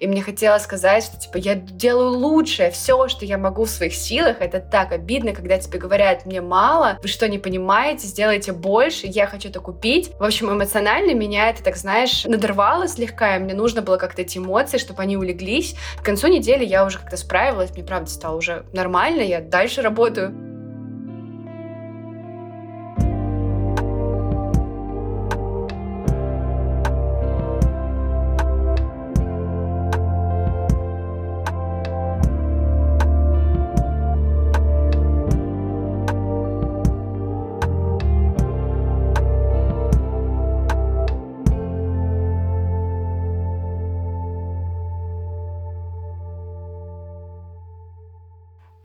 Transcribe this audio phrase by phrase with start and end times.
[0.00, 3.94] И мне хотелось сказать, что типа я делаю лучшее, все, что я могу в своих
[3.94, 4.36] силах.
[4.40, 9.26] Это так обидно, когда тебе говорят, мне мало, вы что, не понимаете, сделайте больше, я
[9.26, 10.12] хочу это купить.
[10.18, 14.38] В общем, эмоционально меня это, так знаешь, надорвало слегка, и мне нужно было как-то эти
[14.38, 15.74] эмоции, чтобы они улеглись.
[16.00, 20.47] К концу недели я уже как-то справилась, мне правда стало уже нормально, я дальше работаю.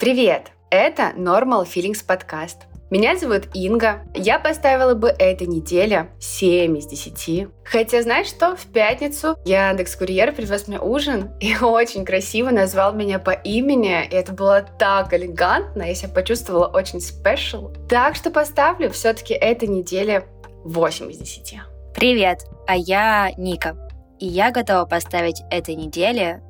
[0.04, 0.52] Привет!
[0.70, 2.64] Это Normal Feelings подкаст.
[2.90, 4.02] Меня зовут Инга.
[4.14, 7.48] Я поставила бы этой неделе 7 из 10.
[7.64, 13.18] Хотя, знаешь что, в пятницу Яндекс Курьер привез мне ужин и очень красиво назвал меня
[13.18, 14.04] по имени.
[14.04, 17.72] И это было так элегантно, я себя почувствовала очень спешл.
[17.88, 20.26] Так что поставлю все-таки этой неделе
[20.66, 21.60] 8 из 10.
[21.96, 23.78] Привет, а я Ника.
[24.20, 26.44] И я готова поставить этой неделе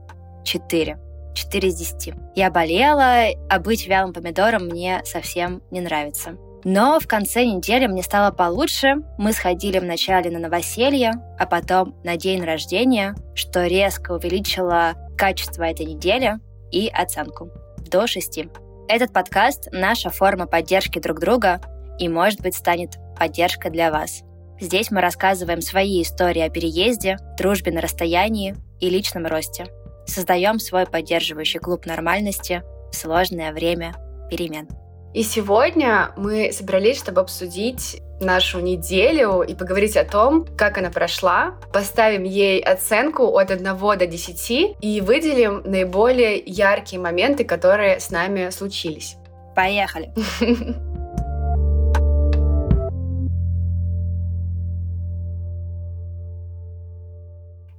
[0.44, 1.03] 4.
[1.34, 2.14] 4 из 10.
[2.36, 6.38] Я болела, а быть вялым помидором мне совсем не нравится.
[6.64, 8.96] Но в конце недели мне стало получше.
[9.18, 15.86] Мы сходили вначале на новоселье, а потом на день рождения, что резко увеличило качество этой
[15.86, 16.36] недели
[16.72, 18.46] и оценку до 6.
[18.88, 21.60] Этот подкаст— наша форма поддержки друг друга
[22.00, 24.22] и, может быть, станет поддержкой для вас.
[24.60, 29.66] Здесь мы рассказываем свои истории о переезде, дружбе на расстоянии и личном росте—
[30.06, 33.94] Создаем свой поддерживающий клуб нормальности в сложное время
[34.30, 34.68] перемен.
[35.14, 41.56] И сегодня мы собрались, чтобы обсудить нашу неделю и поговорить о том, как она прошла.
[41.72, 48.50] Поставим ей оценку от 1 до 10 и выделим наиболее яркие моменты, которые с нами
[48.50, 49.18] случились.
[49.56, 50.12] Поехали!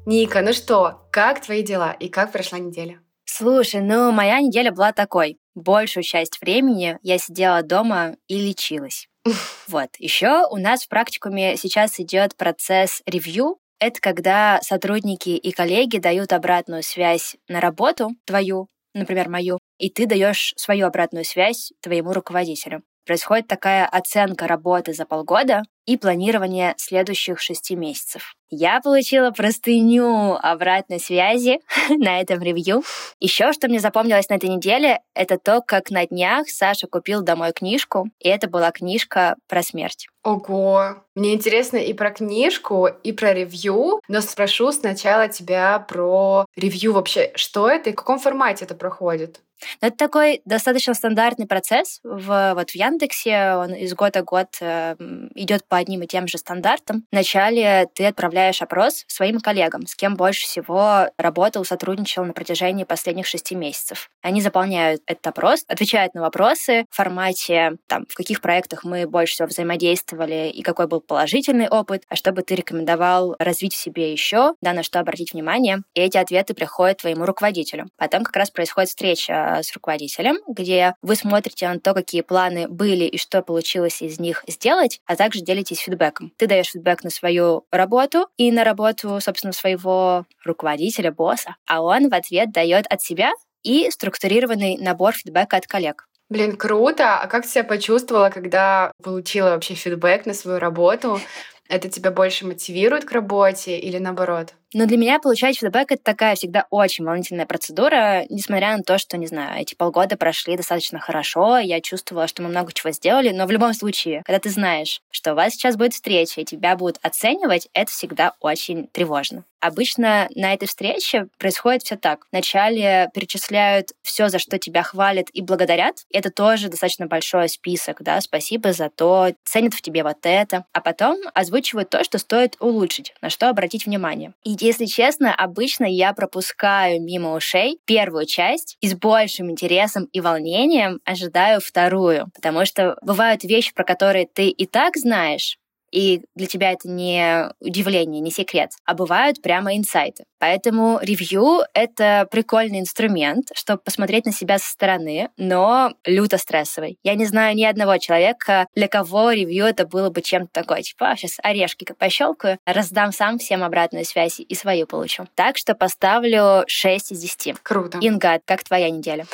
[0.07, 3.01] Ника, ну что, как твои дела и как прошла неделя?
[3.25, 5.39] Слушай, ну моя неделя была такой.
[5.55, 9.09] Большую часть времени я сидела дома и лечилась.
[9.67, 9.89] Вот.
[9.99, 13.57] Еще у нас в практикуме сейчас идет процесс ревью.
[13.81, 20.05] Это когда сотрудники и коллеги дают обратную связь на работу твою, например, мою, и ты
[20.05, 22.83] даешь свою обратную связь твоему руководителю.
[23.07, 28.35] Происходит такая оценка работы за полгода и планирование следующих шести месяцев.
[28.49, 31.61] Я получила простыню обратной связи
[31.91, 32.83] на этом ревью.
[33.21, 37.53] Еще что мне запомнилось на этой неделе, это то, как на днях Саша купил домой
[37.53, 40.07] книжку, и это была книжка про смерть.
[40.23, 40.97] Ого!
[41.15, 47.33] Мне интересно и про книжку, и про ревью, но спрошу сначала тебя про ревью вообще.
[47.35, 49.41] Что это и в каком формате это проходит?
[49.81, 52.01] Но это такой достаточно стандартный процесс.
[52.03, 54.97] В, вот в Яндексе он из года в год э,
[55.35, 57.05] идет по одним и тем же стандартам.
[57.13, 63.27] Вначале ты отправляешь опрос своим коллегам, с кем больше всего работал, сотрудничал на протяжении последних
[63.27, 64.11] шести месяцев.
[64.23, 69.35] Они заполняют этот опрос, отвечают на вопросы в формате, там, в каких проектах мы больше
[69.35, 74.13] всего взаимодействовали и какой был положительный опыт, а что бы ты рекомендовал развить в себе
[74.13, 75.83] еще, да, на что обратить внимание.
[75.95, 77.89] И эти ответы приходят твоему руководителю.
[77.97, 83.05] Потом как раз происходит встреча с руководителем, где вы смотрите на то, какие планы были
[83.05, 86.33] и что получилось из них сделать, а также делитесь фидбэком.
[86.37, 92.09] Ты даешь фидбэк на свою работу и на работу, собственно, своего руководителя, босса, а он
[92.09, 93.33] в ответ дает от себя
[93.63, 96.07] и структурированный набор фидбэка от коллег.
[96.31, 97.19] Блин, круто.
[97.19, 101.21] А как ты себя почувствовала, когда получила вообще фидбэк на свою работу?
[101.69, 104.55] Это тебя больше мотивирует к работе или наоборот?
[104.75, 109.17] Но для меня получать фидбэк— это такая всегда очень волнительная процедура, несмотря на то, что,
[109.17, 113.47] не знаю, эти полгода прошли достаточно хорошо, я чувствовала, что мы много чего сделали, но
[113.47, 116.99] в любом случае, когда ты знаешь, что у вас сейчас будет встреча, и тебя будут
[117.03, 119.45] оценивать, это всегда очень тревожно.
[119.65, 122.27] Обычно на этой встрече происходит все так.
[122.31, 126.05] Вначале перечисляют все, за что тебя хвалят и благодарят.
[126.13, 130.67] Это тоже достаточно большой список, да, спасибо за то, ценят в тебе вот это.
[130.75, 134.35] А потом озвучивают то, что стоит улучшить, на что обратить внимание.
[134.45, 140.21] И если честно, обычно я пропускаю мимо ушей первую часть и с большим интересом и
[140.21, 145.59] волнением ожидаю вторую, потому что бывают вещи, про которые ты и так знаешь,
[145.95, 150.25] и для тебя это не удивление, не секрет, а бывают прямо инсайты.
[150.41, 156.99] Поэтому ревью— это прикольный инструмент, чтобы посмотреть на себя со стороны, но люто стрессовый.
[157.05, 161.11] Я не знаю ни одного человека, для кого ревью это было бы чем-то такое, типа,
[161.11, 165.29] а, сейчас орешки пощелкаю, раздам сам всем обратную связь и свою получу.
[165.37, 167.59] Так что поставлю 6 из 10.
[167.63, 167.99] Круто.
[168.01, 169.27] Инга, как твоя неделя?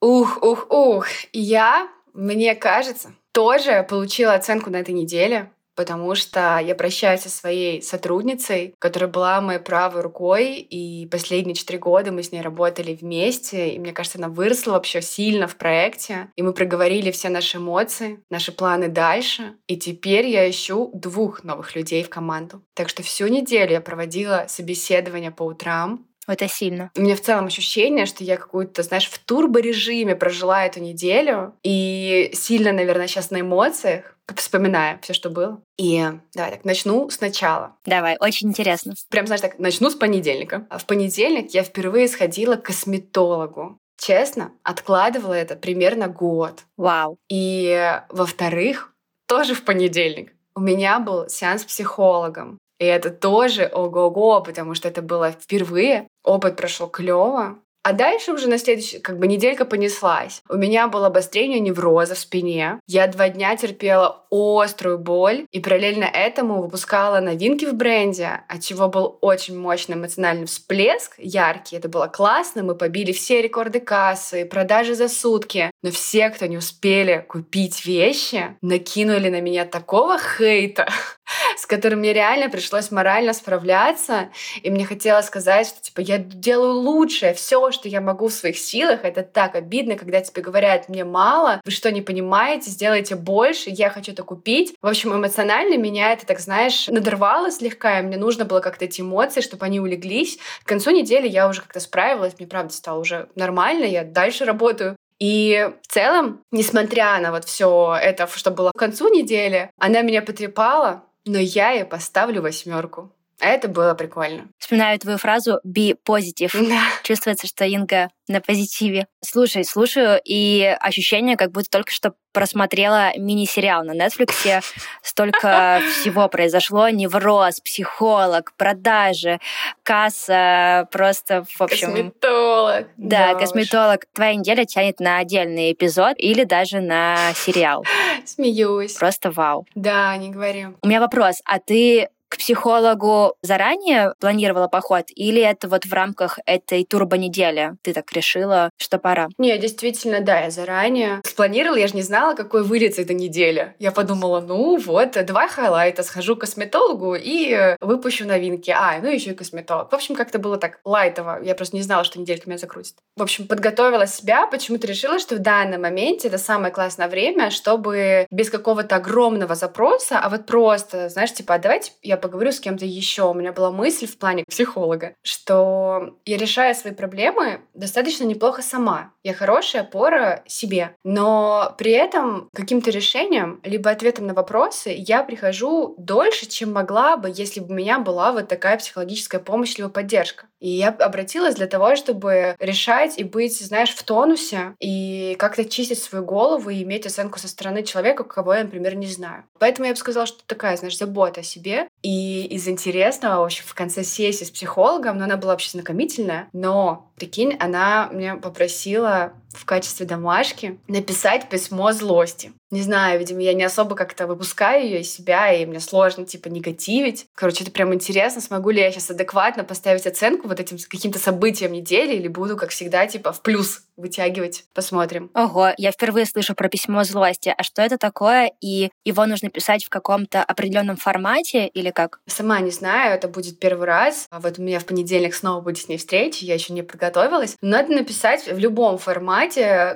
[0.00, 1.06] Ух, ух, ух.
[1.34, 7.82] Я, мне кажется, тоже получила оценку на этой неделе потому что я прощаюсь со своей
[7.82, 13.70] сотрудницей, которая была моей правой рукой, и последние четыре года мы с ней работали вместе,
[13.70, 18.22] и мне кажется, она выросла вообще сильно в проекте, и мы проговорили все наши эмоции,
[18.30, 22.62] наши планы дальше, и теперь я ищу двух новых людей в команду.
[22.74, 26.90] Так что всю неделю я проводила собеседование по утрам, это сильно.
[26.96, 32.30] У меня в целом ощущение, что я какую-то, знаешь, в турборежиме прожила эту неделю и
[32.34, 35.60] сильно, наверное, сейчас на эмоциях, вспоминая все, что было.
[35.78, 36.04] И
[36.34, 37.76] давай так, начну сначала.
[37.84, 38.94] Давай, очень интересно.
[39.10, 40.66] Прям, знаешь, так, начну с понедельника.
[40.70, 43.78] В понедельник я впервые сходила к косметологу.
[43.98, 46.62] Честно, откладывала это примерно год.
[46.76, 47.18] Вау.
[47.28, 48.92] И, во-вторых,
[49.26, 52.58] тоже в понедельник у меня был сеанс с психологом.
[52.78, 56.08] И это тоже ого-го, потому что это было впервые.
[56.24, 57.58] Опыт прошел клево.
[57.84, 60.40] А дальше уже на следующий, как бы неделька понеслась.
[60.48, 62.78] У меня было обострение невроза в спине.
[62.86, 68.88] Я два дня терпела острую боль и параллельно этому выпускала новинки в бренде, от чего
[68.88, 71.76] был очень мощный эмоциональный всплеск, яркий.
[71.76, 75.70] Это было классно, мы побили все рекорды кассы, продажи за сутки.
[75.82, 80.88] Но все, кто не успели купить вещи, накинули на меня такого хейта,
[81.56, 84.30] с которым мне реально пришлось морально справляться.
[84.62, 88.58] И мне хотелось сказать, что типа я делаю лучшее, все, что я могу в своих
[88.58, 89.04] силах.
[89.04, 93.90] Это так обидно, когда тебе говорят, мне мало, вы что, не понимаете, сделайте больше, я
[93.90, 94.74] хочу это купить.
[94.82, 99.00] В общем, эмоционально меня это, так знаешь, надорвало слегка, и мне нужно было как-то эти
[99.00, 100.38] эмоции, чтобы они улеглись.
[100.64, 104.96] К концу недели я уже как-то справилась, мне правда стало уже нормально, я дальше работаю.
[105.22, 110.20] И в целом, несмотря на вот все это, что было к концу недели, она меня
[110.20, 113.14] потрепала, но я ей поставлю восьмерку.
[113.42, 114.46] Это было прикольно.
[114.58, 116.52] Вспоминаю твою фразу «be positive».
[116.68, 116.80] Да.
[117.02, 119.08] Чувствуется, что Инга на позитиве.
[119.20, 124.62] Слушай, слушаю, и ощущение, как будто только что просмотрела мини-сериал на Netflix.
[125.02, 126.88] Столько всего произошло.
[126.88, 129.40] Невроз, психолог, продажи,
[129.82, 131.90] касса, просто, в общем...
[131.90, 132.86] Косметолог.
[132.96, 134.04] Да, да косметолог.
[134.04, 134.14] Уж.
[134.14, 137.84] Твоя неделя тянет на отдельный эпизод или даже на сериал.
[138.24, 138.94] Смеюсь.
[138.94, 139.66] Просто вау.
[139.74, 140.68] Да, не говори.
[140.80, 141.40] У меня вопрос.
[141.44, 147.92] А ты к психологу заранее планировала поход, или это вот в рамках этой турбонедели ты
[147.92, 149.28] так решила, что пора?
[149.36, 153.76] Не, действительно, да, я заранее спланировала, я же не знала, какой выльется эта неделя.
[153.78, 158.70] Я подумала, ну вот, два хайлайта, схожу к косметологу и выпущу новинки.
[158.70, 159.92] А, ну еще и косметолог.
[159.92, 161.38] В общем, как-то было так лайтово.
[161.42, 162.94] Я просто не знала, что неделька меня закрутит.
[163.14, 168.26] В общем, подготовила себя, почему-то решила, что в данном моменте это самое классное время, чтобы
[168.30, 172.86] без какого-то огромного запроса, а вот просто, знаешь, типа, а давайте я поговорю с кем-то
[172.86, 173.24] еще.
[173.24, 179.12] У меня была мысль в плане психолога, что я решаю свои проблемы достаточно неплохо сама.
[179.22, 180.96] Я хорошая опора себе.
[181.04, 187.30] Но при этом каким-то решением, либо ответом на вопросы я прихожу дольше, чем могла бы,
[187.34, 190.46] если бы у меня была вот такая психологическая помощь либо поддержка.
[190.60, 196.00] И я обратилась для того, чтобы решать и быть, знаешь, в тонусе и как-то чистить
[196.00, 199.44] свою голову и иметь оценку со стороны человека, кого я, например, не знаю.
[199.58, 201.88] Поэтому я бы сказала, что такая, знаешь, забота о себе.
[202.02, 206.48] И из интересного, в общем, в конце сессии с психологом, но она была вообще знакомительная,
[206.52, 212.52] но, прикинь, она меня попросила в качестве домашки написать письмо злости.
[212.70, 216.48] Не знаю, видимо, я не особо как-то выпускаю ее из себя, и мне сложно, типа,
[216.48, 217.26] негативить.
[217.34, 221.72] Короче, это прям интересно, смогу ли я сейчас адекватно поставить оценку вот этим каким-то событиям
[221.72, 224.64] недели, или буду, как всегда, типа, в плюс вытягивать.
[224.72, 225.30] Посмотрим.
[225.34, 227.54] Ого, я впервые слышу про письмо злости.
[227.56, 228.50] А что это такое?
[228.62, 232.20] И его нужно писать в каком-то определенном формате или как?
[232.26, 234.26] Сама не знаю, это будет первый раз.
[234.30, 237.56] А вот у меня в понедельник снова будет с ней встреча, я еще не подготовилась.
[237.60, 239.41] Но надо написать в любом формате,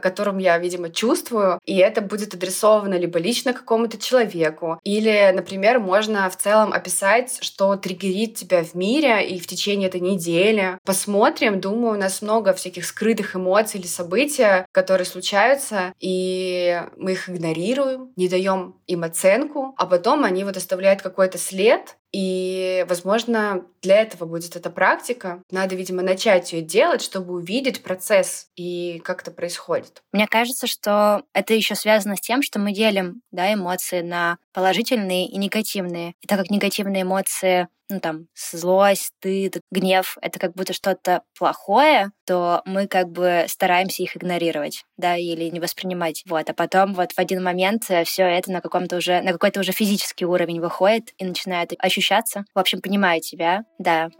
[0.02, 6.28] которым я, видимо, чувствую, и это будет адресовано либо лично какому-то человеку, или, например, можно
[6.30, 10.78] в целом описать, что триггерит тебя в мире и в течение этой недели.
[10.84, 17.28] Посмотрим, думаю, у нас много всяких скрытых эмоций или события, которые случаются, и мы их
[17.28, 24.00] игнорируем, не даем им оценку, а потом они вот оставляют какой-то след, И, возможно, для
[24.00, 25.42] этого будет эта практика.
[25.50, 30.02] Надо, видимо, начать ее делать, чтобы увидеть процесс и как это происходит.
[30.12, 35.26] Мне кажется, что это еще связано с тем, что мы делим да, эмоции на положительные
[35.28, 36.14] и негативные.
[36.20, 42.10] И так как негативные эмоции ну там, злость, стыд, гнев— это как будто что-то плохое,
[42.26, 46.22] то мы как бы стараемся их игнорировать, да, или не воспринимать.
[46.26, 49.60] Вот, а потом вот в один момент э, все это на каком-то уже, на какой-то
[49.60, 52.44] уже физический уровень выходит и начинает ощущаться.
[52.54, 54.10] В общем, понимаю тебя, да.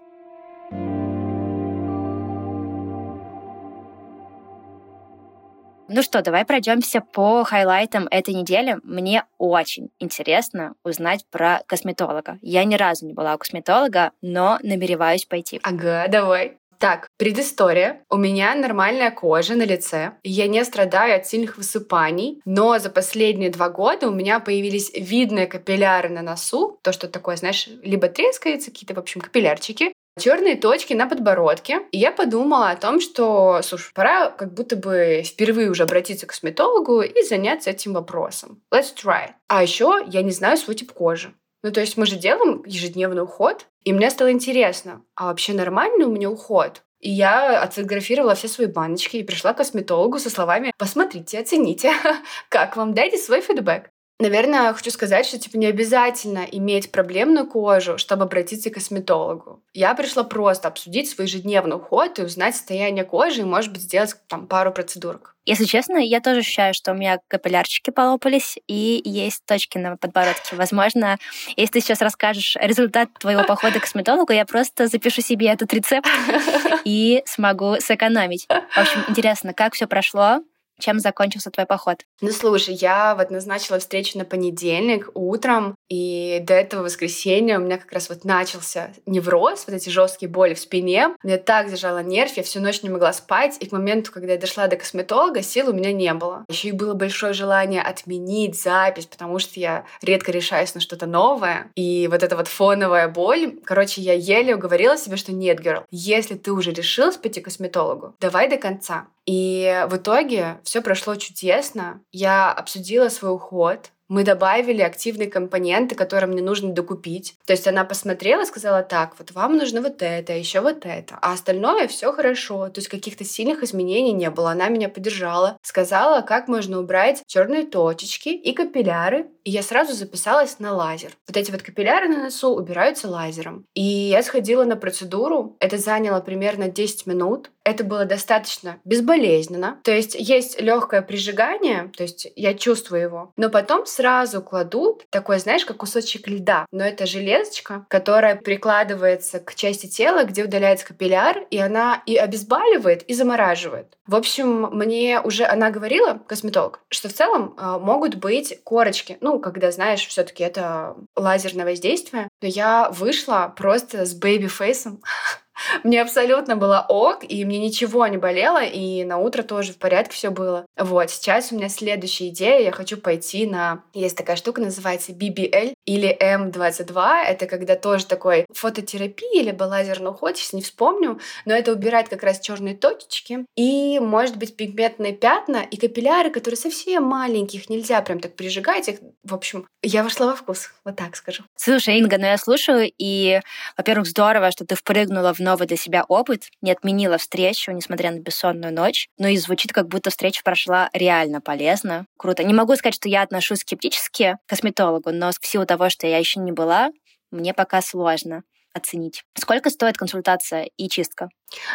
[5.96, 8.76] Ну что, давай пройдемся по хайлайтам этой недели.
[8.82, 12.38] Мне очень интересно узнать про косметолога.
[12.42, 15.58] Я ни разу не была у косметолога, но намереваюсь пойти.
[15.62, 16.58] Ага, давай.
[16.78, 18.02] Так, предыстория.
[18.10, 20.12] У меня нормальная кожа на лице.
[20.22, 25.46] Я не страдаю от сильных высыпаний, но за последние два года у меня появились видные
[25.46, 26.78] капилляры на носу.
[26.82, 31.82] То, что такое, знаешь, либо трескается, какие-то, в общем, капиллярчики, черные точки на подбородке.
[31.92, 36.30] И я подумала о том, что, слушай, пора как будто бы впервые уже обратиться к
[36.30, 38.62] косметологу и заняться этим вопросом.
[38.73, 39.30] Let's try.
[39.49, 41.35] А еще я не знаю свой тип кожи.
[41.62, 46.04] Ну, то есть мы же делаем ежедневный уход, и мне стало интересно, а вообще нормальный
[46.04, 46.82] у меня уход?
[47.00, 51.92] И я отфотографировала все свои баночки и пришла к косметологу со словами «Посмотрите, оцените,
[52.49, 53.90] как вам, дайте свой фидбэк».
[54.18, 59.62] Наверное, хочу сказать, что типа не обязательно иметь проблемную кожу, чтобы обратиться к косметологу.
[59.75, 64.16] Я пришла просто обсудить свой ежедневный уход и узнать состояние кожи и, может быть, сделать
[64.28, 65.37] там пару процедурок.
[65.44, 70.56] Если честно, я тоже ощущаю, что у меня капиллярчики полопались и есть точки на подбородке.
[70.56, 71.18] Возможно,
[71.56, 76.08] если ты сейчас расскажешь результат твоего похода к косметологу, я просто запишу себе этот рецепт
[76.85, 78.46] и смогу сэкономить.
[78.49, 80.40] В общем, интересно, как все прошло,
[80.78, 82.04] чем закончился твой поход?
[82.21, 87.78] Ну, слушай, я вот назначила встречу на понедельник утром, и до этого воскресенья у меня
[87.78, 91.14] как раз вот начался невроз, вот эти жесткие боли в спине.
[91.23, 94.38] Мне так зажало нерв, я всю ночь не могла спать, и к моменту, когда я
[94.38, 96.45] дошла до косметолога, сил у меня не было.
[96.49, 101.71] Еще и было большое желание отменить запись, потому что я редко решаюсь на что-то новое.
[101.75, 106.35] И вот эта вот фоновая боль, короче, я еле уговорила себе, что нет, girl, если
[106.35, 109.06] ты уже решилась пойти к косметологу, давай до конца.
[109.26, 112.00] И в итоге все прошло чудесно.
[112.12, 117.35] Я обсудила свой уход, мы добавили активные компоненты, которые мне нужно докупить.
[117.45, 121.18] То есть она посмотрела и сказала, так, вот вам нужно вот это, еще вот это.
[121.21, 122.68] А остальное все хорошо.
[122.68, 124.52] То есть каких-то сильных изменений не было.
[124.52, 129.26] Она меня поддержала, сказала, как можно убрать черные точечки и капилляры.
[129.46, 131.12] И я сразу записалась на лазер.
[131.28, 133.64] Вот эти вот капилляры на носу убираются лазером.
[133.74, 135.56] И я сходила на процедуру.
[135.60, 137.52] Это заняло примерно 10 минут.
[137.62, 139.78] Это было достаточно безболезненно.
[139.84, 143.32] То есть есть легкое прижигание, то есть я чувствую его.
[143.36, 146.66] Но потом сразу кладут такой, знаешь, как кусочек льда.
[146.72, 153.02] Но это железочка, которая прикладывается к части тела, где удаляется капилляр, и она и обезболивает,
[153.04, 153.96] и замораживает.
[154.06, 159.18] В общем, мне уже она говорила, косметолог, что в целом э, могут быть корочки.
[159.20, 162.28] Ну, когда, знаешь, все таки это лазерное воздействие.
[162.43, 165.02] Но я вышла просто с baby face'ом
[165.84, 170.12] Мне абсолютно было ok, и мне ничего не болело, и на утро тоже в порядке
[170.12, 170.66] все было.
[170.76, 173.82] Вот, сейчас у меня следующая идея, я хочу пойти на...
[173.94, 180.36] Есть такая штука, называется BBL или M22, это когда тоже такой фототерапия или лазерный уход,
[180.36, 185.58] сейчас не вспомню, но это убирает как раз черные точечки и, может быть, пигментные пятна
[185.58, 190.26] и капилляры, которые совсем маленькие, их нельзя прям так прижигать, их, в общем, я вошла
[190.26, 191.44] во вкус, вот так скажу.
[191.56, 193.40] Слушай, Инга, ну я слушаю, и,
[193.76, 198.18] во-первых, здорово, что ты впрыгнула в новый для себя опыт, не отменила встречу, несмотря на
[198.18, 202.06] бессонную ночь, но и звучит, как будто встреча прошла реально полезно.
[202.18, 202.42] Круто.
[202.42, 206.18] Не могу сказать, что я отношусь скептически к косметологу, но в силу того, что я
[206.18, 206.90] еще не была,
[207.30, 208.42] мне пока сложно
[208.74, 209.24] оценить.
[209.38, 211.28] Сколько стоит консультация и чистка?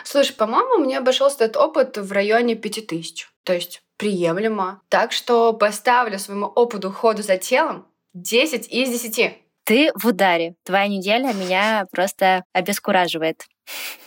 [0.04, 3.30] Слушай, по-моему, мне обошелся этот опыт в районе 5000.
[3.44, 4.82] То есть приемлемо.
[4.90, 9.42] Так что поставлю своему опыту ухода за телом 10 из 10.
[9.64, 10.56] Ты в ударе.
[10.64, 13.46] Твоя неделя меня просто обескураживает.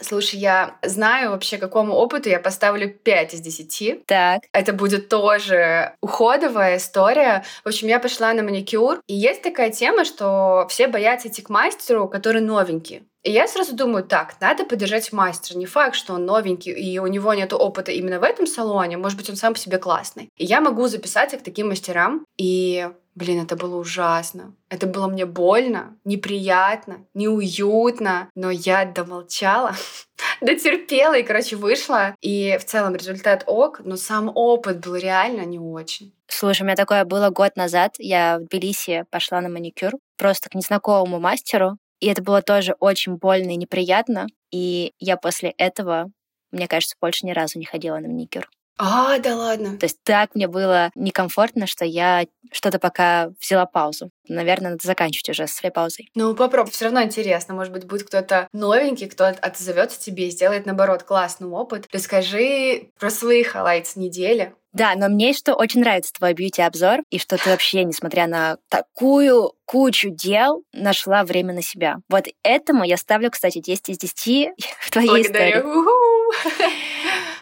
[0.01, 4.07] Слушай, я знаю вообще, какому опыту я поставлю 5 из 10.
[4.07, 4.43] Так.
[4.53, 7.45] Это будет тоже уходовая история.
[7.65, 11.49] В общем, я пошла на маникюр, и есть такая тема, что все боятся идти к
[11.49, 13.03] мастеру, который новенький.
[13.25, 15.59] И я сразу думаю, так, надо поддержать мастера.
[15.59, 18.99] Не факт, что он новенький, и у него нет опыта именно в этом салоне.
[18.99, 20.29] Может быть, он сам по себе классный.
[20.37, 22.25] И я могу записаться к таким мастерам.
[22.37, 24.57] И Блин, это было ужасно.
[24.69, 29.73] Это было мне больно, неприятно, неуютно, но я домолчала,
[30.41, 32.17] дотерпела и, короче, вышла.
[32.21, 36.13] И в целом результат ок, но сам опыт был реально не очень.
[36.27, 37.95] Слушай, у меня такое было год назад.
[37.99, 41.79] Я в Тбилиси пошла на маникюр просто к незнакомому мастеру.
[42.05, 44.27] И это было тоже очень больно и неприятно.
[44.53, 46.11] И я после этого,
[46.51, 48.47] мне кажется, больше ни разу не ходила на маникюр.
[48.77, 49.79] А, да ладно.
[49.79, 54.11] То есть так мне было некомфортно, что я что-то пока взяла паузу.
[54.29, 56.11] Наверное, надо заканчивать уже с своей паузой.
[56.15, 56.73] Ну, попробуй.
[56.73, 57.55] Все равно интересно.
[57.55, 61.87] Может быть, будет кто-то новенький, кто отзовется тебе и сделает, наоборот, классный опыт.
[61.93, 64.55] Расскажи про свои highlights недели.
[64.73, 69.53] Да, но мне что очень нравится твой beauty-обзор, и что ты вообще, несмотря на такую
[69.67, 71.99] кучу дел, нашла время на себя.
[72.09, 74.49] Вот этому я ставлю, кстати, 10 из 10
[74.81, 75.61] в твоей Благодарю.
[75.61, 76.75] истории.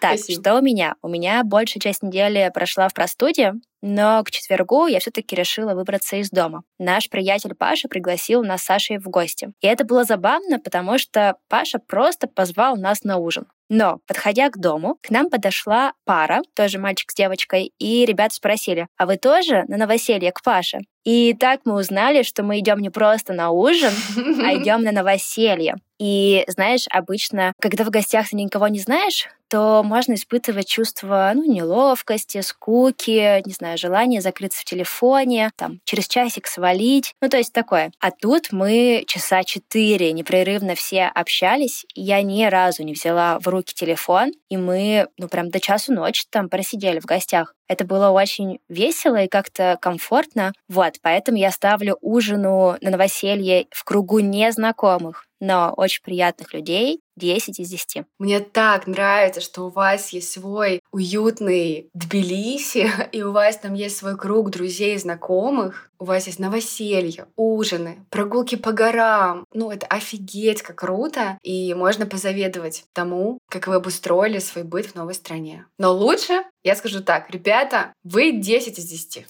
[0.03, 0.43] Так, Спасибо.
[0.43, 0.97] что у меня?
[1.01, 6.17] У меня большая часть недели прошла в простуде, но к четвергу я все-таки решила выбраться
[6.17, 6.65] из дома.
[6.81, 9.53] Наш приятель Паша пригласил нас с Сашей в гости.
[9.61, 13.47] И это было забавно, потому что Паша просто позвал нас на ужин.
[13.69, 18.89] Но, подходя к дому, к нам подошла пара, тоже мальчик с девочкой, и ребята спросили,
[18.99, 20.81] а вы тоже на новоселье к Паше?
[21.05, 25.77] И так мы узнали, что мы идем не просто на ужин, а идем на новоселье.
[25.99, 31.45] И знаешь, обычно, когда в гостях ты никого не знаешь, то можно испытывать чувство ну,
[31.45, 37.15] неловкости, скуки, не знаю, желание закрыться в телефоне, там, через часик свалить.
[37.21, 37.93] Ну, то есть такое.
[38.01, 41.85] А тут мы часа четыре непрерывно все общались.
[41.95, 46.25] Я ни разу не взяла в руки телефон, и мы, ну, прям до часу ночи
[46.31, 47.55] там просидели в гостях.
[47.73, 50.53] Это было очень весело и как-то комфортно.
[50.69, 57.61] Вот, поэтому я ставлю ужину на новоселье в кругу незнакомых, но очень приятных людей 10
[57.61, 58.05] из 10.
[58.19, 63.97] Мне так нравится, что у вас есть свой уютный Тбилиси, и у вас там есть
[63.97, 65.91] свой круг друзей и знакомых.
[65.99, 69.45] У вас есть новоселья, ужины, прогулки по горам.
[69.55, 71.39] Ну, это офигеть, как круто.
[71.43, 75.67] И можно позавидовать тому, как вы обустроили свой быт в новой стране.
[75.79, 79.27] Но лучше, я скажу так, ребята, вы 10 из 10.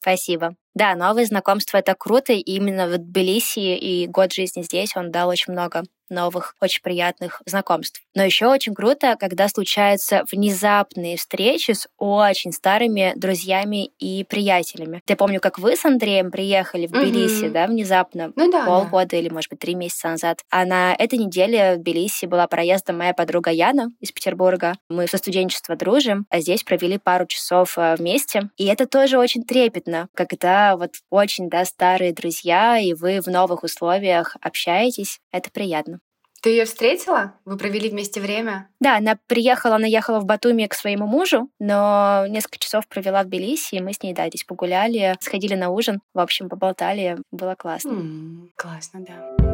[0.00, 0.56] Спасибо.
[0.74, 5.28] Да, новые знакомства— это круто, и именно в Тбилиси и год жизни здесь он дал
[5.28, 8.00] очень много новых, очень приятных знакомств.
[8.14, 15.00] Но еще очень круто, когда случаются внезапные встречи с очень старыми друзьями и приятелями.
[15.08, 17.52] Я помню, как вы с Андреем приехали в Тбилиси, Мгм.
[17.52, 18.66] да, внезапно, Ну да, да.
[18.66, 20.40] полгода или, может быть, три месяца назад.
[20.50, 24.74] А на этой неделе в Тбилиси была проездом моя подруга Яна из Петербурга.
[24.88, 28.50] Мы со студенчества дружим, а здесь провели пару часов э, вместе.
[28.56, 33.62] И это тоже очень трепетно, когда вот очень, да, старые друзья, и вы в новых
[33.62, 35.18] условиях общаетесь.
[35.32, 36.00] Это приятно.
[36.42, 37.34] Ты ее встретила?
[37.44, 38.68] Вы провели вместе время?
[38.80, 43.26] Да, она приехала, она ехала в Батуми к своему мужу, но несколько часов провела в
[43.26, 47.54] Тбилиси, и мы с ней, да, здесь погуляли, сходили на ужин, в общем, поболтали, было
[47.54, 47.90] классно.
[47.90, 49.52] М, Классно, да.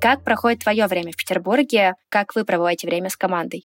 [0.00, 1.94] Как проходит твое время в Петербурге?
[2.08, 3.66] Как вы проводите время с командой?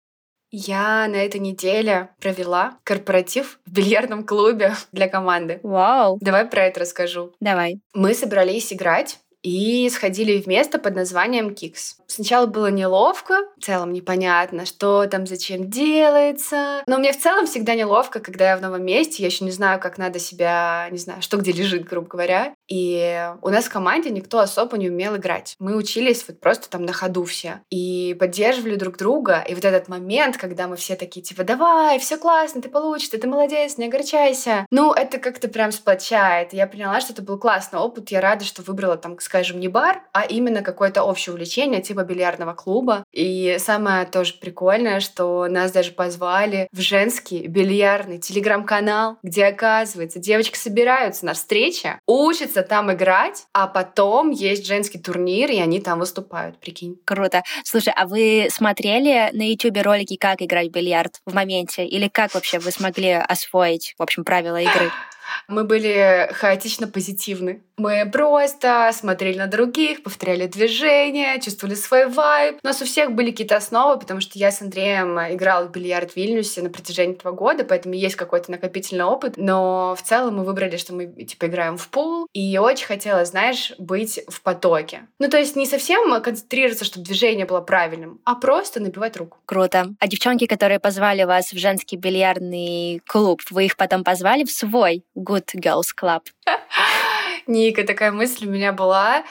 [0.59, 5.61] Я на этой неделе провела корпоратив в бильярдном клубе для команды.
[5.63, 7.35] Вау, Давай про это расскажу.
[7.41, 7.81] давай.
[7.93, 11.99] Мы собрались играть и сходили в место под названием Кикс.
[12.09, 16.83] Сначала было неловко, в целом непонятно, что там зачем делается.
[16.87, 19.81] Но мне в целом всегда неловко, когда я в новом месте, я еще не знаю,
[19.81, 22.55] как надо себя, не знаю, что где лежит, грубо говоря.
[22.69, 25.55] И у нас в команде никто особо не умел играть.
[25.61, 27.61] Мы учились вот просто там на ходу все.
[27.71, 29.45] И поддерживали друг друга.
[29.49, 33.29] И вот этот момент, когда мы все такие, типа, давай, все классно, ты получится, ты
[33.29, 34.67] молодец, не огорчайся.
[34.71, 36.53] Ну, это как-то прям сплочает.
[36.53, 38.11] Я поняла, что это был классный опыт.
[38.11, 42.55] Я рада, что выбрала там, скажем, не бар, а именно какое-то общее увлечение, типа бильярдного
[42.55, 43.05] клуба.
[43.13, 50.57] И самое тоже прикольное, что нас даже позвали в женский бильярдный телеграм-канал, где, оказывается, девочки
[50.57, 56.59] собираются на встрече, учатся там играть, а потом есть женский турнир, и они там выступают,
[56.59, 56.99] прикинь.
[57.05, 57.43] Круто.
[57.65, 61.87] Слушай, а вы смотрели на YouTube ролики, как играть в бильярд в моменте?
[61.87, 64.91] Или как вообще вы смогли освоить, в общем, правила игры?
[65.49, 67.63] Мы были хаотично позитивны.
[67.77, 72.59] Мы просто смотрели на других, повторяли движения, чувствовали свой вайб.
[72.63, 76.13] У нас у всех были какие-то основы, потому что я с Андреем играла в бильярд
[76.13, 79.35] в Вильнюсе на протяжении этого года, поэтому есть какой-то накопительный опыт.
[79.37, 83.73] Но в целом мы выбрали, что мы типа играем в пул, и очень хотелось, знаешь,
[83.79, 85.03] быть в потоке.
[85.19, 89.39] Ну, то есть не совсем концентрироваться, чтобы движение было правильным, а просто набивать руку.
[89.45, 89.95] Круто.
[90.01, 95.05] А девчонки, которые позвали вас в женский бильярдный клуб, вы их потом позвали в свой
[95.17, 96.23] Good Girls Club?
[97.47, 99.25] Ника, такая мысль у меня была.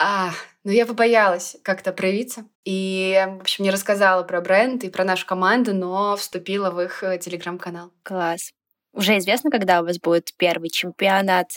[0.00, 0.30] А,
[0.64, 2.44] но я побоялась как-то проявиться.
[2.64, 7.02] И, в общем, не рассказала про бренд и про нашу команду, но вступила в их
[7.02, 7.90] э, телеграм-канал.
[8.04, 8.52] Класс.
[8.92, 11.48] Уже известно, когда у вас будет первый чемпионат?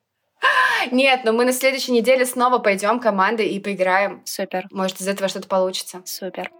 [0.90, 4.22] Нет, но мы на следующей неделе снова пойдем командой и поиграем.
[4.24, 6.02] Супер, Может, из этого что-то получится.
[6.06, 6.50] супер.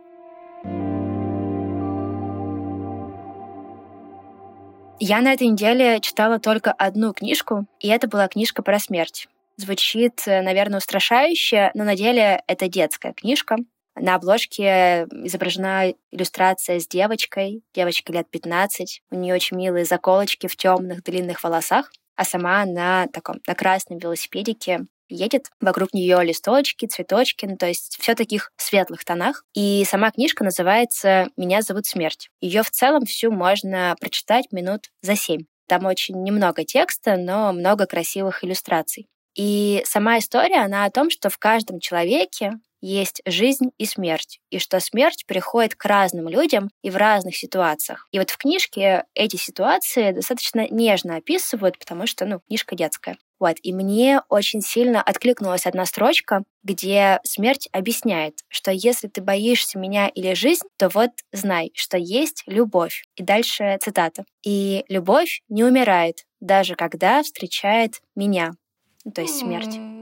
[5.03, 9.29] Я на этой неделе читала только одну книжку, и это была книжка про смерть.
[9.57, 13.57] Звучит, э, наверное, устрашающе, но на деле это детская книжка.
[13.97, 19.01] На обложке изображена иллюстрация с девочкой, девочке лет 15.
[19.11, 23.99] У нее очень милые заколочки в темных длинных волосах, а сама на таком на красном
[24.01, 25.51] велосипедике едет.
[25.61, 29.45] Вокруг нее листочки, цветочки, ну, то есть все таких светлых тонах.
[29.55, 32.29] И сама книжка называется «Меня зовут Смерть».
[32.41, 35.45] Ее в целом всю можно прочитать минут за семь.
[35.69, 39.07] Там очень немного текста, но много красивых иллюстраций.
[39.37, 44.59] И сама история, она о том, что в каждом человеке есть жизнь и смерть, и
[44.59, 48.09] что смерть приходит к разным людям и в разных ситуациях.
[48.11, 53.17] И вот в книжке эти ситуации достаточно нежно описывают, потому что, ну, книжка детская.
[53.41, 59.79] Вот, и мне очень сильно откликнулась одна строчка, где смерть объясняет, что если ты боишься
[59.79, 63.03] меня или жизнь, то вот знай, что есть любовь.
[63.17, 64.25] И дальше цитата.
[64.45, 68.53] И любовь не умирает, даже когда встречает меня.
[69.05, 70.00] Ну, то есть смерть.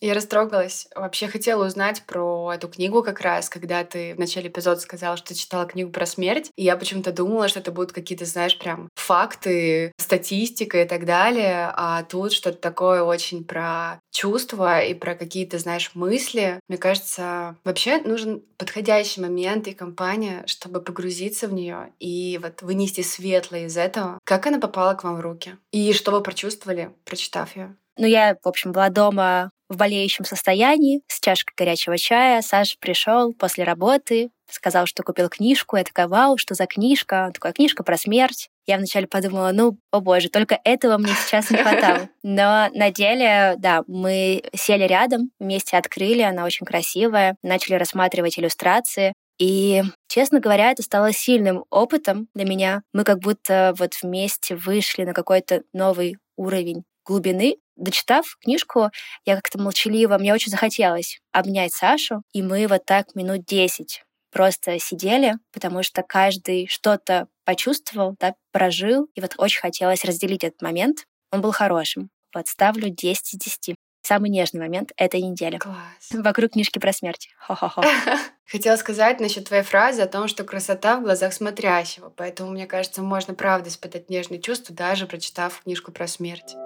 [0.00, 0.88] Я растрогалась.
[0.94, 5.34] Вообще хотела узнать про эту книгу как раз, когда ты в начале эпизода сказала, что
[5.34, 6.50] читала книгу про смерть.
[6.56, 11.70] И я почему-то думала, что это будут какие-то, знаешь, прям факты, статистика и так далее.
[11.74, 16.60] А тут что-то такое очень про чувства и про какие-то, знаешь, мысли.
[16.68, 23.02] Мне кажется, вообще нужен подходящий момент и компания, чтобы погрузиться в нее и вот вынести
[23.02, 24.18] светлое из этого.
[24.24, 25.56] Как она попала к вам в руки?
[25.72, 27.76] И что вы прочувствовали, прочитав ее?
[27.98, 32.42] Ну, я, в общем, была дома в болеющем состоянии, с чашкой горячего чая.
[32.42, 35.76] Саша пришел после работы, сказал, что купил книжку.
[35.76, 37.26] Я такая, вау, что за книжка?
[37.26, 38.48] Он такой, книжка про смерть.
[38.66, 42.08] Я вначале подумала, ну, о боже, только этого мне сейчас не хватало.
[42.22, 49.12] Но на деле, да, мы сели рядом, вместе открыли, она очень красивая, начали рассматривать иллюстрации.
[49.38, 52.82] И, честно говоря, это стало сильным опытом для меня.
[52.92, 57.56] Мы как будто вот вместе вышли на какой-то новый уровень глубины.
[57.76, 58.90] Дочитав книжку,
[59.24, 64.78] я как-то молчаливо, мне очень захотелось обнять Сашу, и мы вот так минут десять просто
[64.78, 71.06] сидели, потому что каждый что-то почувствовал, да, прожил, и вот очень хотелось разделить этот момент.
[71.32, 72.10] Он был хорошим.
[72.34, 73.74] Вот ставлю 10 из 10.
[74.02, 75.58] Самый нежный момент этой недели.
[75.58, 75.76] Класс.
[76.12, 77.28] Вокруг книжки про смерть.
[77.38, 77.82] Хо-хо-хо.
[78.50, 82.10] Хотела сказать насчет твоей фразы о том, что красота в глазах смотрящего.
[82.16, 86.56] Поэтому, мне кажется, можно правда испытать нежные чувства, даже прочитав книжку про смерть.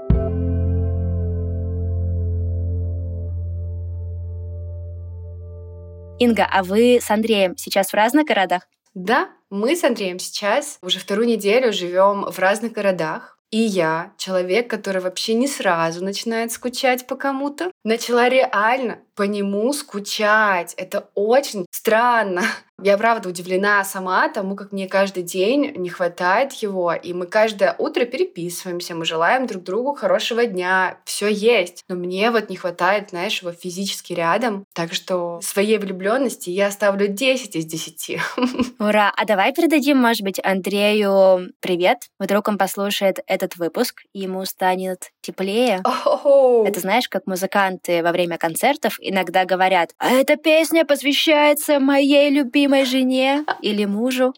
[6.24, 8.62] Инга, а вы с Андреем сейчас в разных городах?
[8.94, 13.38] Да, мы с Андреем сейчас уже вторую неделю живем в разных городах.
[13.50, 19.72] И я, человек, который вообще не сразу начинает скучать по кому-то, начала реально по нему
[19.72, 20.74] скучать.
[20.76, 22.42] Это очень странно.
[22.82, 27.74] Я правда удивлена сама тому, как мне каждый день не хватает его, и мы каждое
[27.78, 31.84] утро переписываемся, мы желаем друг другу хорошего дня, все есть.
[31.88, 34.66] Но мне вот не хватает, знаешь, его физически рядом.
[34.72, 38.18] Так что своей влюбленности я ставлю 10 из 10.
[38.80, 39.12] Ура!
[39.16, 42.08] А давай передадим, может быть, Андрею привет.
[42.18, 45.80] Вдруг он послушает этот выпуск, и ему станет теплее.
[45.84, 46.66] Oh.
[46.66, 52.84] Это знаешь, как музыканты во время концертов иногда говорят, а эта песня посвящается моей любимой
[52.84, 54.34] жене или мужу.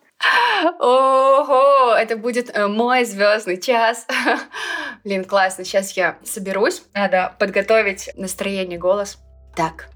[0.81, 4.07] Ого, это будет э, мой звездный час.
[5.05, 5.65] Блин, классно.
[5.65, 6.83] Сейчас я соберусь.
[6.95, 9.19] Надо подготовить настроение, голос.
[9.55, 9.89] Так,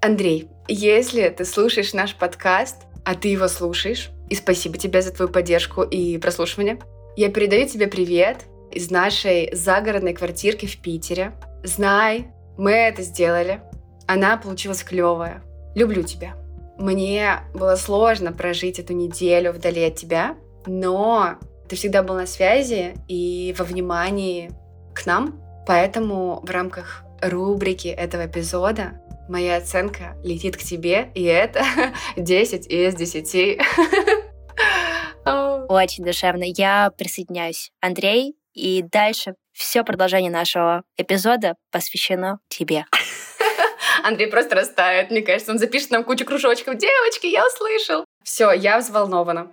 [0.00, 5.30] Андрей, если ты слушаешь наш подкаст, а ты его слушаешь, и спасибо тебе за твою
[5.30, 6.78] поддержку и прослушивание,
[7.16, 11.32] я передаю тебе привет из нашей загородной квартирки в Питере.
[11.62, 13.60] Знай, мы это сделали.
[14.06, 15.42] Она получилась клевая.
[15.74, 16.36] Люблю тебя.
[16.78, 20.36] Мне было сложно прожить эту неделю вдали от тебя,
[20.66, 21.36] но
[21.68, 24.50] ты всегда был на связи и во внимании
[24.94, 25.40] к нам.
[25.66, 31.64] Поэтому в рамках рубрики этого эпизода моя оценка летит к тебе, и это
[32.16, 33.60] 10 из 10.
[35.68, 36.44] Очень душевно.
[36.44, 37.70] Я присоединяюсь.
[37.80, 42.84] Андрей, и дальше все продолжение нашего эпизода посвящено тебе.
[44.02, 45.10] Андрей просто растает.
[45.10, 46.76] Мне кажется, он запишет нам кучу кружочков.
[46.76, 48.04] Девочки, я услышал.
[48.22, 49.50] Все, я взволнована.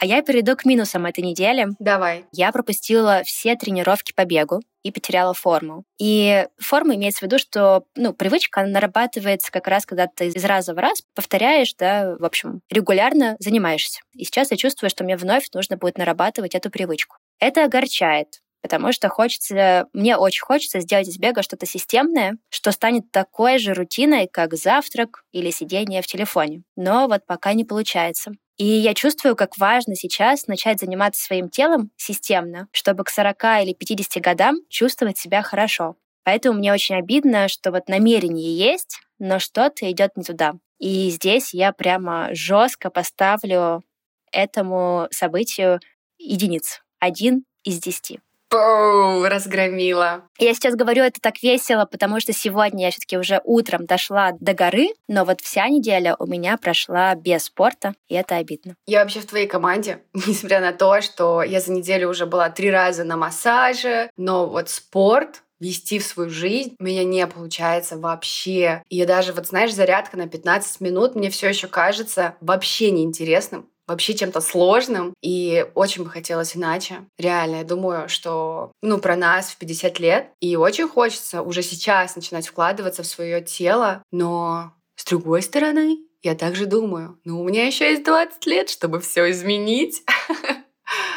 [0.00, 1.68] А я перейду к минусам этой недели.
[1.78, 2.24] Давай.
[2.32, 5.84] Я пропустила все тренировки по бегу и потеряла форму.
[5.98, 10.72] И форма имеется в виду, что ну, привычка нарабатывается как раз, когда ты из раза
[10.72, 14.00] в раз повторяешь, да, в общем, регулярно занимаешься.
[14.14, 17.18] И сейчас я чувствую, что мне вновь нужно будет нарабатывать эту привычку.
[17.40, 23.10] Это огорчает, потому что хочется, мне очень хочется сделать из бега что-то системное, что станет
[23.10, 26.62] такой же рутиной, как завтрак или сидение в телефоне.
[26.76, 28.32] Но вот пока не получается.
[28.58, 33.72] И я чувствую, как важно сейчас начать заниматься своим телом системно, чтобы к 40 или
[33.72, 35.96] 50 годам чувствовать себя хорошо.
[36.24, 40.52] Поэтому мне очень обидно, что вот намерение есть, но что-то идет не туда.
[40.78, 43.82] И здесь я прямо жестко поставлю
[44.30, 45.80] этому событию
[46.18, 46.82] единиц.
[47.00, 48.20] Один из десяти.
[48.50, 50.24] Пау, разгромила.
[50.38, 54.54] Я сейчас говорю это так весело, потому что сегодня я все-таки уже утром дошла до
[54.54, 58.74] горы, но вот вся неделя у меня прошла без спорта, и это обидно.
[58.86, 62.72] Я вообще в твоей команде, несмотря на то, что я за неделю уже была три
[62.72, 68.82] раза на массаже, но вот спорт вести в свою жизнь у меня не получается вообще.
[68.88, 74.14] И даже, вот знаешь, зарядка на 15 минут мне все еще кажется вообще неинтересным вообще
[74.14, 77.06] чем-то сложным, и очень бы хотелось иначе.
[77.18, 82.16] Реально, я думаю, что, ну, про нас в 50 лет, и очень хочется уже сейчас
[82.16, 87.66] начинать вкладываться в свое тело, но с другой стороны, я также думаю, ну, у меня
[87.66, 90.02] еще есть 20 лет, чтобы все изменить.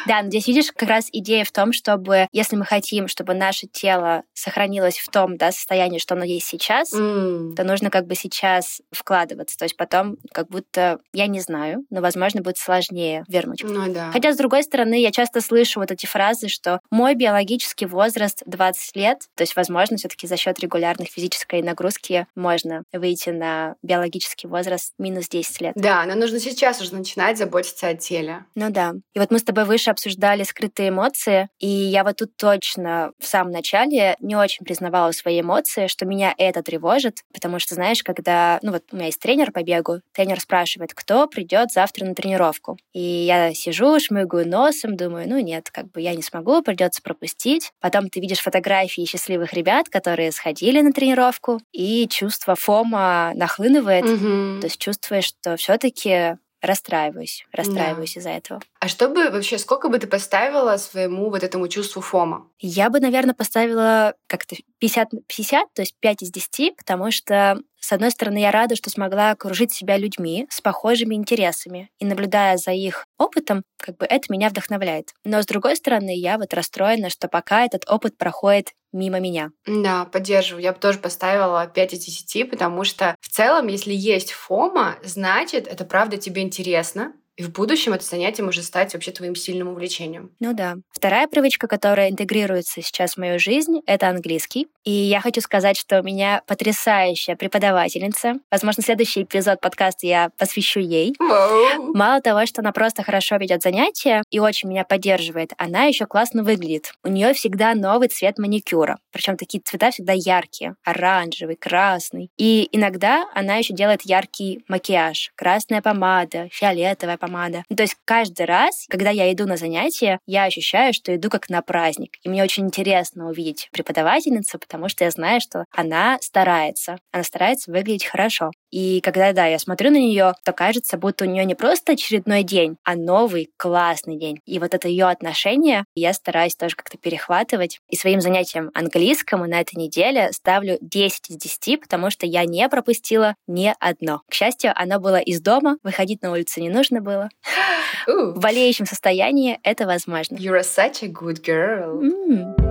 [0.06, 3.66] Да, но здесь видишь, как раз идея в том, чтобы, если мы хотим, чтобы наше
[3.66, 7.54] тело сохранилось в том да, состоянии, что оно есть сейчас, mm.
[7.54, 9.56] то нужно как бы сейчас вкладываться.
[9.56, 13.62] То есть потом как будто, я не знаю, но, возможно, будет сложнее вернуть.
[13.62, 14.10] Ну, да.
[14.12, 18.96] Хотя, с другой стороны, я часто слышу вот эти фразы, что мой биологический возраст 20
[18.96, 24.46] лет, то есть, возможно, все таки за счет регулярных физической нагрузки можно выйти на биологический
[24.46, 25.72] возраст минус 10 лет.
[25.76, 28.44] Да, но нужно сейчас уже начинать заботиться о теле.
[28.54, 28.94] Ну да.
[29.14, 33.26] И вот мы с тобой выше обсуждали скрытые эмоции, и я вот тут точно в
[33.26, 38.58] самом начале не очень признавала свои эмоции, что меня это тревожит, потому что, знаешь, когда,
[38.62, 42.76] ну вот у меня есть тренер по бегу, тренер спрашивает, кто придет завтра на тренировку.
[42.92, 47.72] И я сижу, шмыгаю носом, думаю, ну нет, как бы я не смогу, придется пропустить.
[47.80, 54.04] Потом ты видишь фотографии счастливых ребят, которые сходили на тренировку, и чувство фома нахлынывает.
[54.04, 54.60] Угу.
[54.60, 58.20] То есть чувствуешь, что все-таки расстраиваюсь, расстраиваюсь да.
[58.20, 58.60] из-за этого.
[58.80, 62.48] А что бы вообще, сколько бы ты поставила своему вот этому чувству фома?
[62.58, 67.92] Я бы, наверное, поставила как-то 50 50, то есть 5 из 10, потому что с
[67.92, 71.90] одной стороны, я рада, что смогла окружить себя людьми с похожими интересами.
[71.98, 75.10] И наблюдая за их опытом, как бы это меня вдохновляет.
[75.22, 79.50] Но с другой стороны, я вот расстроена, что пока этот опыт проходит мимо меня.
[79.66, 80.62] Да, поддерживаю.
[80.62, 85.66] Я бы тоже поставила 5 из 10, потому что в целом, если есть фома, значит,
[85.66, 90.30] это правда тебе интересно, и в будущем это занятие может стать вообще твоим сильным увлечением.
[90.40, 90.76] Ну да.
[90.92, 94.68] Вторая привычка, которая интегрируется сейчас в мою жизнь, это английский.
[94.84, 98.34] И я хочу сказать, что у меня потрясающая преподавательница.
[98.50, 101.14] Возможно, следующий эпизод подкаста я посвящу ей.
[101.20, 101.92] Wow.
[101.94, 106.44] Мало того, что она просто хорошо ведет занятия и очень меня поддерживает, она еще классно
[106.44, 106.92] выглядит.
[107.02, 108.98] У нее всегда новый цвет маникюра.
[109.10, 110.76] Причем такие цвета всегда яркие.
[110.84, 112.30] Оранжевый, красный.
[112.36, 115.32] И иногда она еще делает яркий макияж.
[115.34, 117.64] Красная помада, фиолетовая помада.
[117.70, 121.48] Ну, то есть каждый раз, когда я иду на занятия, я ощущаю, что иду как
[121.48, 122.16] на праздник.
[122.22, 126.98] И мне очень интересно увидеть преподавательницу, потому что я знаю, что она старается.
[127.12, 128.50] Она старается выглядеть хорошо.
[128.74, 132.42] И когда, да, я смотрю на нее, то кажется, будто у нее не просто очередной
[132.42, 134.40] день, а новый классный день.
[134.46, 137.78] И вот это ее отношение я стараюсь тоже как-то перехватывать.
[137.88, 142.68] И своим занятием английскому на этой неделе ставлю 10 из 10, потому что я не
[142.68, 144.22] пропустила ни одно.
[144.28, 147.28] К счастью, оно было из дома, выходить на улицу не нужно было.
[148.08, 150.34] В болеющем состоянии это возможно.
[150.34, 152.00] You're such a good girl.
[152.00, 152.63] Mm.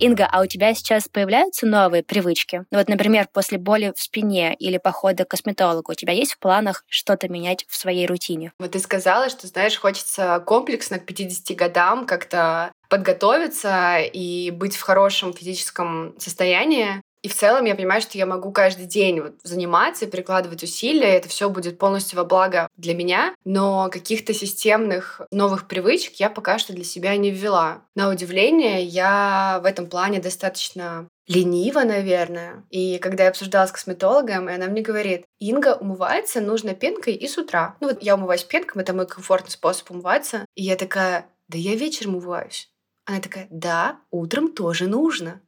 [0.00, 2.64] Инга, а у тебя сейчас появляются новые привычки?
[2.70, 6.38] Ну вот, например, после боли в спине или похода к косметологу, у тебя есть в
[6.38, 8.52] планах что-то менять в своей рутине?
[8.58, 14.80] Вот ты сказала, что, знаешь, хочется комплексно к 50 годам как-то подготовиться и быть в
[14.80, 17.02] хорошем физическом состоянии.
[17.22, 21.28] И в целом я понимаю, что я могу каждый день вот заниматься прикладывать усилия, это
[21.28, 26.72] все будет полностью во благо для меня, но каких-то системных новых привычек я пока что
[26.72, 27.82] для себя не ввела.
[27.94, 32.64] На удивление, я в этом плане достаточно ленива, наверное.
[32.70, 37.28] И когда я обсуждала с косметологом, и она мне говорит, Инга, умывается нужно пенкой и
[37.28, 37.76] с утра.
[37.80, 40.44] Ну вот я умываюсь пенкой, это мой комфортный способ умываться.
[40.56, 42.70] И я такая, да я вечером умываюсь.
[43.04, 45.40] Она такая, да, утром тоже нужно.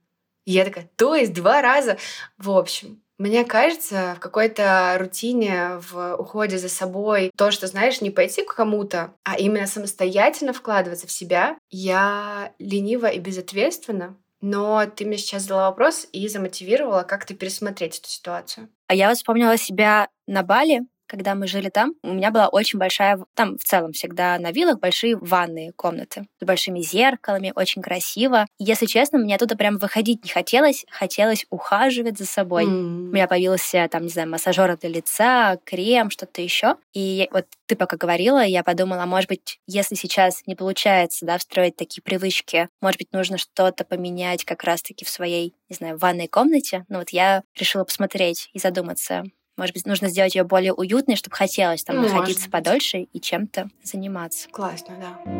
[0.44, 1.98] И я такая, то есть два раза.
[2.38, 8.10] В общем, мне кажется, в какой-то рутине, в уходе за собой, то, что, знаешь, не
[8.10, 14.16] пойти к кому-то, а именно самостоятельно вкладываться в себя, я ленива и безответственна.
[14.40, 18.68] Но ты мне сейчас задала вопрос и замотивировала как-то пересмотреть эту ситуацию.
[18.88, 20.80] А я вспомнила себя на Бали,
[21.12, 24.80] когда мы жили там, у меня была очень большая, там в целом всегда на виллах
[24.80, 28.46] большие ванные комнаты с большими зеркалами, очень красиво.
[28.58, 32.64] И, если честно, мне оттуда прям выходить не хотелось, хотелось ухаживать за собой.
[32.64, 33.10] Mm.
[33.10, 36.76] У меня появился там, не знаю, массажер для лица, крем, что-то еще.
[36.94, 41.76] И вот ты пока говорила, я подумала, может быть, если сейчас не получается, да, встроить
[41.76, 46.86] такие привычки, может быть, нужно что-то поменять как раз-таки в своей, не знаю, ванной комнате.
[46.88, 49.24] Ну вот я решила посмотреть и задуматься,
[49.56, 52.52] может быть, нужно сделать ее более уютной, чтобы хотелось там Может находиться быть.
[52.52, 54.48] подольше и чем-то заниматься.
[54.50, 55.32] Классно, да.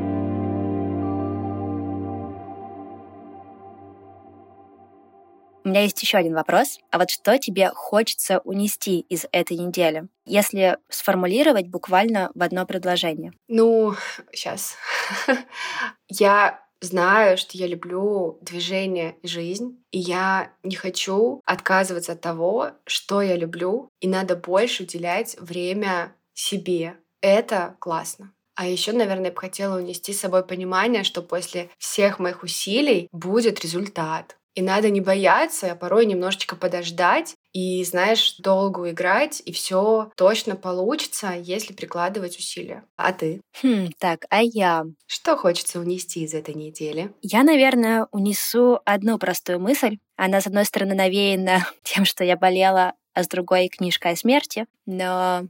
[5.64, 6.80] У меня есть еще один вопрос.
[6.90, 13.32] А вот что тебе хочется унести из этой недели, если сформулировать буквально в одно предложение?
[13.46, 13.94] Ну,
[14.32, 14.74] сейчас.
[16.08, 22.72] Я знаю, что я люблю движение и жизнь, и я не хочу отказываться от того,
[22.84, 26.96] что я люблю, и надо больше уделять время себе.
[27.20, 28.32] Это классно.
[28.54, 33.08] А еще, наверное, я бы хотела унести с собой понимание, что после всех моих усилий
[33.12, 34.36] будет результат.
[34.54, 40.56] И надо не бояться, а порой немножечко подождать и, знаешь, долго играть, и все точно
[40.56, 42.84] получится, если прикладывать усилия.
[42.96, 43.40] А ты?
[43.62, 44.86] Хм, так, а я?
[45.06, 47.12] Что хочется унести из этой недели?
[47.22, 49.98] Я, наверное, унесу одну простую мысль.
[50.16, 54.66] Она, с одной стороны, навеяна тем, что я болела, а с другой— книжка о смерти.
[54.86, 55.46] Но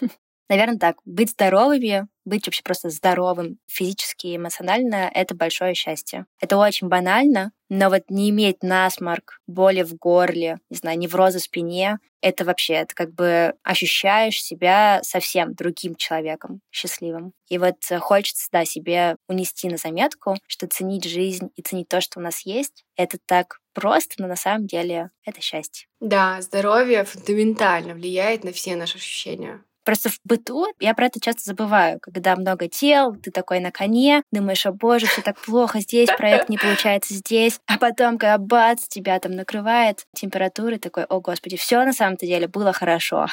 [0.48, 0.96] Наверное, так.
[1.04, 6.26] Быть здоровыми, быть вообще просто здоровым физически и эмоционально— это большое счастье.
[6.40, 11.42] Это очень банально, но вот не иметь насморк, боли в горле, не знаю, невроза в
[11.42, 17.32] спине— это вообще, это как бы ощущаешь себя совсем другим человеком, счастливым.
[17.48, 22.18] И вот хочется, да, себе унести на заметку, что ценить жизнь и ценить то, что
[22.18, 25.86] у нас есть, это так просто, но на самом деле это счастье.
[26.00, 29.62] Да, здоровье фундаментально влияет на все наши ощущения.
[29.88, 34.22] Просто в быту я про это часто забываю, когда много дел, ты такой на коне,
[34.30, 38.86] думаешь, о боже, все так плохо здесь, проект не получается здесь, а потом, когда бац,
[38.86, 43.28] тебя там накрывает температура, такой, о господи, все на самом-то деле было хорошо.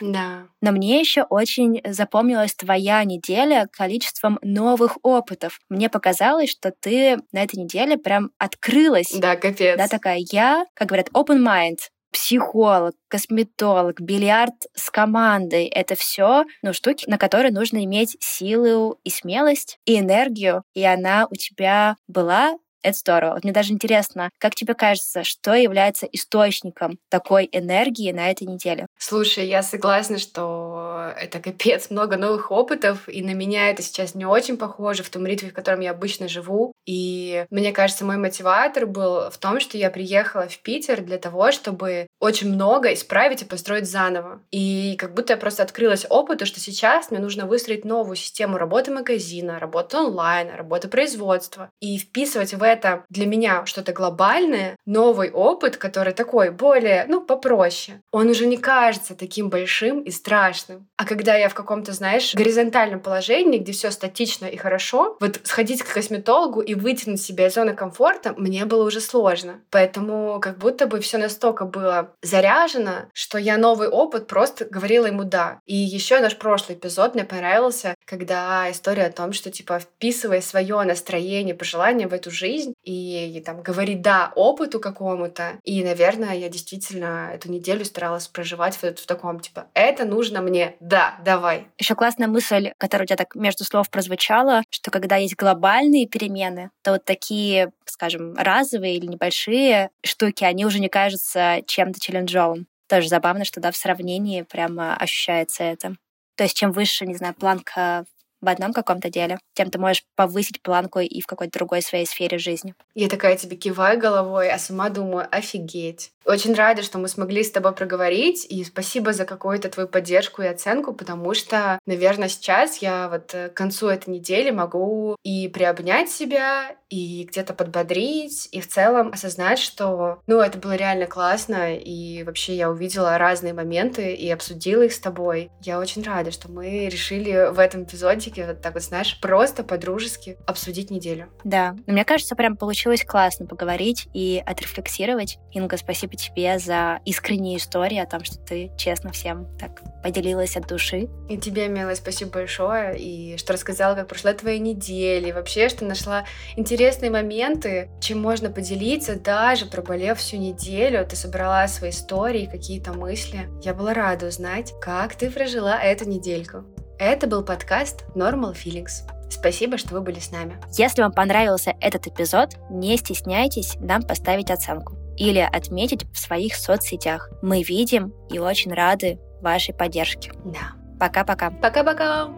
[0.00, 0.48] Да.
[0.60, 5.60] Но мне еще очень запомнилась твоя неделя количеством новых опытов.
[5.68, 9.12] Мне показалось, что ты на этой неделе прям открылась.
[9.12, 9.78] Да, капец.
[9.78, 11.78] Да, такая я, как говорят, open mind
[12.12, 15.66] психолог, косметолог, бильярд с командой.
[15.66, 20.62] Это все ну, штуки, на которые нужно иметь силу и смелость, и энергию.
[20.74, 23.34] И она у тебя была это здорово.
[23.34, 28.86] Вот мне даже интересно, как тебе кажется, что является источником такой энергии на этой неделе?
[28.98, 34.26] Слушай, я согласна, что это капец, много новых опытов, и на меня это сейчас не
[34.26, 36.72] очень похоже в том ритме, в котором я обычно живу.
[36.86, 41.52] И мне кажется, мой мотиватор был в том, что я приехала в Питер для того,
[41.52, 44.40] чтобы очень много исправить и построить заново.
[44.50, 48.90] И как будто я просто открылась опыту, что сейчас мне нужно выстроить новую систему работы
[48.90, 52.62] магазина, работы онлайн, работы производства и вписывать в
[53.08, 58.00] для меня что-то глобальное, новый опыт, который такой более, ну, попроще.
[58.10, 60.88] Он уже не кажется таким большим и страшным.
[60.96, 65.82] А когда я в каком-то, знаешь, горизонтальном положении, где все статично и хорошо, вот сходить
[65.82, 69.60] к косметологу и вытянуть себя из зоны комфорта мне было уже сложно.
[69.70, 75.24] Поэтому как будто бы все настолько было заряжено, что я новый опыт просто говорила ему
[75.24, 75.60] «да».
[75.66, 80.82] И еще наш прошлый эпизод мне понравился, когда история о том, что типа вписывая свое
[80.82, 85.58] настроение, пожелание в эту жизнь, и, и там говорить да опыту какому-то.
[85.64, 90.76] И, наверное, я действительно эту неделю старалась проживать в, в таком типа это нужно мне,
[90.80, 91.66] да, давай.
[91.78, 96.70] Еще классная мысль, которая у тебя так между слов прозвучала, что когда есть глобальные перемены,
[96.82, 102.66] то вот такие, скажем, разовые или небольшие штуки, они уже не кажутся чем-то челленджовым.
[102.88, 105.96] Тоже забавно, что да, в сравнении прямо ощущается это.
[106.42, 108.04] То есть чем выше, не знаю, планка
[108.42, 112.38] в одном каком-то деле, тем ты можешь повысить планку и в какой-то другой своей сфере
[112.38, 112.74] жизни.
[112.94, 116.12] Я такая тебе киваю головой, а сама думаю, офигеть.
[116.24, 120.46] Очень рада, что мы смогли с тобой проговорить, и спасибо за какую-то твою поддержку и
[120.46, 126.10] оценку, потому что, наверное, сейчас я вот э, к концу этой недели могу и приобнять
[126.10, 132.22] себя, и где-то подбодрить, и в целом осознать, что, ну, это было реально классно, и
[132.22, 135.50] вообще я увидела разные моменты и обсудила их с тобой.
[135.62, 139.64] Я очень рада, что мы решили в этом эпизоде тематике, вот так вот, знаешь, просто
[139.64, 141.28] по-дружески обсудить неделю.
[141.44, 145.38] Да, но мне кажется, прям получилось классно поговорить и отрефлексировать.
[145.52, 150.66] Инга, спасибо тебе за искренние истории о том, что ты честно всем так поделилась от
[150.66, 151.08] души.
[151.28, 155.84] И тебе, милая, спасибо большое, и что рассказала, как прошла твоя неделя, и вообще, что
[155.84, 156.24] нашла
[156.56, 163.48] интересные моменты, чем можно поделиться, даже проболев всю неделю, ты собрала свои истории, какие-то мысли.
[163.62, 166.64] Я была рада узнать, как ты прожила эту недельку.
[167.04, 169.10] Это был подкаст Normal Feelings.
[169.28, 170.56] Спасибо, что вы были с нами.
[170.78, 177.28] Если вам понравился этот эпизод, не стесняйтесь нам поставить оценку или отметить в своих соцсетях.
[177.42, 180.30] Мы видим и очень рады вашей поддержке.
[180.44, 180.76] Да.
[181.00, 181.50] Пока-пока.
[181.50, 182.28] Пока-пока.